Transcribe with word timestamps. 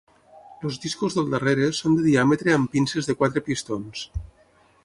Els 0.69 0.79
discos 0.85 1.17
del 1.17 1.27
darrere 1.33 1.67
són 1.81 1.99
de 1.99 2.07
diàmetre 2.07 2.57
amb 2.57 2.73
pinces 2.79 3.11
de 3.11 3.19
quatre 3.21 3.45
pistons 3.51 4.07